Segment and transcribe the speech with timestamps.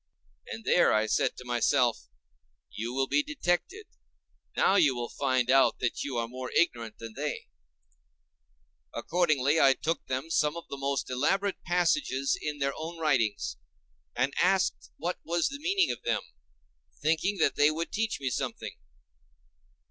[0.47, 2.07] And there, I said to myself,
[2.71, 3.85] you will be detected;
[4.57, 7.49] now you will find out that you are more ignorant than they
[8.95, 9.01] are.
[9.01, 13.57] Accordingly, I took them some of the most elaborate passages in their own writings,
[14.15, 18.75] and asked what was the meaning of them—thinking that they would teach me something.